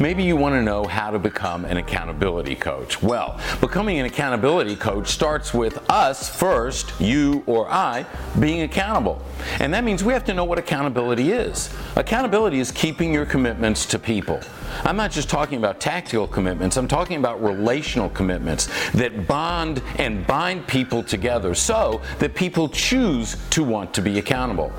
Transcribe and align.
Maybe 0.00 0.22
you 0.22 0.34
want 0.34 0.54
to 0.54 0.62
know 0.62 0.84
how 0.84 1.10
to 1.10 1.18
become 1.18 1.66
an 1.66 1.76
accountability 1.76 2.54
coach. 2.54 3.02
Well, 3.02 3.38
becoming 3.60 3.98
an 3.98 4.06
accountability 4.06 4.74
coach 4.74 5.08
starts 5.08 5.52
with 5.52 5.78
us 5.90 6.34
first, 6.34 6.98
you 6.98 7.42
or 7.44 7.70
I, 7.70 8.06
being 8.38 8.62
accountable. 8.62 9.20
And 9.60 9.74
that 9.74 9.84
means 9.84 10.02
we 10.02 10.14
have 10.14 10.24
to 10.24 10.34
know 10.34 10.44
what 10.44 10.58
accountability 10.58 11.32
is. 11.32 11.72
Accountability 11.94 12.60
is 12.60 12.72
keeping 12.72 13.12
your 13.12 13.26
commitments 13.26 13.84
to 13.86 13.98
people. 13.98 14.40
I'm 14.84 14.96
not 14.96 15.10
just 15.10 15.28
talking 15.28 15.58
about 15.58 15.80
tactical 15.80 16.26
commitments, 16.26 16.78
I'm 16.78 16.88
talking 16.88 17.18
about 17.18 17.42
relational 17.42 18.08
commitments 18.08 18.68
that 18.92 19.26
bond 19.26 19.82
and 19.98 20.26
bind 20.26 20.66
people 20.66 21.02
together 21.02 21.54
so 21.54 22.00
that 22.20 22.34
people 22.34 22.70
choose 22.70 23.36
to 23.50 23.62
want 23.62 23.92
to 23.94 24.02
be 24.02 24.18
accountable. 24.18 24.72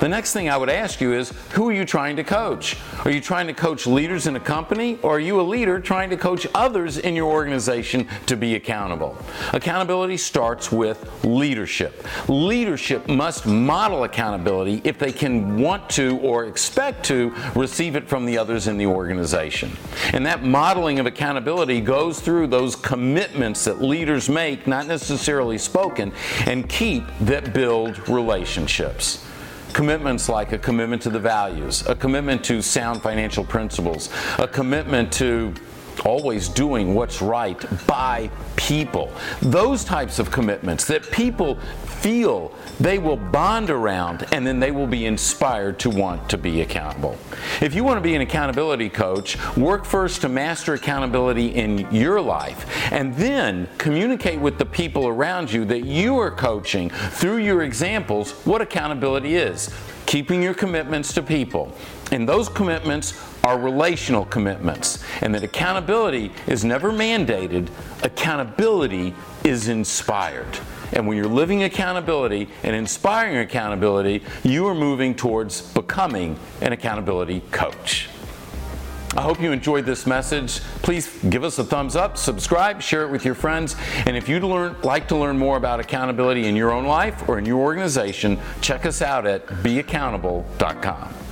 The 0.00 0.08
next 0.08 0.32
thing 0.32 0.48
I 0.48 0.56
would 0.56 0.70
ask 0.70 1.00
you 1.00 1.12
is 1.12 1.30
who 1.50 1.68
are 1.68 1.72
you 1.72 1.84
trying 1.84 2.16
to 2.16 2.24
coach? 2.24 2.76
Are 3.04 3.10
you 3.10 3.20
trying 3.20 3.48
to 3.48 3.52
coach 3.52 3.86
leaders 3.86 4.26
in 4.26 4.36
a 4.36 4.40
company 4.40 4.98
or 5.02 5.16
are 5.16 5.20
you 5.20 5.40
a 5.40 5.42
leader 5.42 5.80
trying 5.80 6.08
to 6.10 6.16
coach 6.16 6.46
others 6.54 6.98
in 6.98 7.14
your 7.14 7.30
organization 7.30 8.08
to 8.26 8.36
be 8.36 8.54
accountable? 8.54 9.16
Accountability 9.52 10.16
starts 10.16 10.72
with 10.72 11.24
leadership. 11.24 12.06
Leadership 12.28 13.08
must 13.08 13.44
model 13.44 14.04
accountability 14.04 14.21
if 14.84 14.98
they 14.98 15.12
can 15.12 15.60
want 15.60 15.88
to 15.90 16.18
or 16.18 16.46
expect 16.46 17.04
to 17.06 17.34
receive 17.54 17.96
it 17.96 18.08
from 18.08 18.24
the 18.24 18.38
others 18.38 18.68
in 18.68 18.76
the 18.76 18.86
organization. 18.86 19.70
And 20.12 20.24
that 20.26 20.44
modeling 20.44 20.98
of 21.00 21.06
accountability 21.06 21.80
goes 21.80 22.20
through 22.20 22.46
those 22.46 22.76
commitments 22.76 23.64
that 23.64 23.82
leaders 23.82 24.28
make, 24.28 24.66
not 24.66 24.86
necessarily 24.86 25.58
spoken, 25.58 26.12
and 26.46 26.68
keep 26.68 27.04
that 27.20 27.52
build 27.52 28.08
relationships. 28.08 29.26
Commitments 29.72 30.28
like 30.28 30.52
a 30.52 30.58
commitment 30.58 31.02
to 31.02 31.10
the 31.10 31.18
values, 31.18 31.86
a 31.88 31.94
commitment 31.94 32.44
to 32.44 32.62
sound 32.62 33.02
financial 33.02 33.44
principles, 33.44 34.10
a 34.38 34.46
commitment 34.46 35.12
to 35.14 35.52
always 36.00 36.48
doing 36.48 36.94
what's 36.94 37.22
right 37.22 37.60
by 37.86 38.30
people. 38.56 39.12
Those 39.40 39.84
types 39.84 40.18
of 40.18 40.30
commitments 40.30 40.84
that 40.86 41.10
people 41.10 41.58
feel 42.02 42.52
they 42.80 42.98
will 42.98 43.16
bond 43.16 43.70
around 43.70 44.26
and 44.32 44.46
then 44.46 44.58
they 44.58 44.72
will 44.72 44.86
be 44.86 45.06
inspired 45.06 45.78
to 45.78 45.90
want 45.90 46.28
to 46.30 46.38
be 46.38 46.60
accountable. 46.60 47.16
If 47.60 47.74
you 47.74 47.84
want 47.84 47.98
to 47.98 48.00
be 48.00 48.14
an 48.14 48.22
accountability 48.22 48.88
coach, 48.88 49.38
work 49.56 49.84
first 49.84 50.20
to 50.22 50.28
master 50.28 50.74
accountability 50.74 51.48
in 51.48 51.90
your 51.92 52.20
life 52.20 52.92
and 52.92 53.14
then 53.14 53.68
communicate 53.78 54.40
with 54.40 54.58
the 54.58 54.66
people 54.66 55.06
around 55.06 55.52
you 55.52 55.64
that 55.66 55.84
you 55.84 56.18
are 56.18 56.30
coaching 56.30 56.90
through 56.90 57.38
your 57.38 57.62
examples 57.62 58.32
what 58.44 58.60
accountability 58.60 59.36
is. 59.36 59.72
Keeping 60.06 60.42
your 60.42 60.54
commitments 60.54 61.14
to 61.14 61.22
people. 61.22 61.72
And 62.12 62.28
those 62.28 62.48
commitments 62.48 63.14
are 63.42 63.58
relational 63.58 64.26
commitments. 64.26 65.02
And 65.22 65.34
that 65.34 65.42
accountability 65.42 66.30
is 66.46 66.64
never 66.64 66.92
mandated, 66.92 67.68
accountability 68.02 69.14
is 69.44 69.68
inspired. 69.68 70.58
And 70.92 71.08
when 71.08 71.16
you're 71.16 71.26
living 71.26 71.62
accountability 71.62 72.48
and 72.62 72.76
inspiring 72.76 73.38
accountability, 73.38 74.22
you 74.44 74.66
are 74.66 74.74
moving 74.74 75.14
towards 75.14 75.62
becoming 75.72 76.38
an 76.60 76.72
accountability 76.74 77.40
coach. 77.50 78.10
I 79.16 79.20
hope 79.22 79.40
you 79.40 79.52
enjoyed 79.52 79.84
this 79.84 80.06
message. 80.06 80.60
Please 80.82 81.18
give 81.28 81.44
us 81.44 81.58
a 81.58 81.64
thumbs 81.64 81.96
up, 81.96 82.16
subscribe, 82.16 82.80
share 82.80 83.04
it 83.04 83.10
with 83.10 83.24
your 83.24 83.34
friends. 83.34 83.76
And 84.06 84.16
if 84.16 84.28
you'd 84.28 84.42
learn, 84.42 84.76
like 84.82 85.08
to 85.08 85.16
learn 85.16 85.38
more 85.38 85.56
about 85.56 85.80
accountability 85.80 86.46
in 86.46 86.56
your 86.56 86.72
own 86.72 86.86
life 86.86 87.28
or 87.28 87.38
in 87.38 87.44
your 87.44 87.58
organization, 87.58 88.38
check 88.60 88.86
us 88.86 89.02
out 89.02 89.26
at 89.26 89.46
beaccountable.com. 89.46 91.31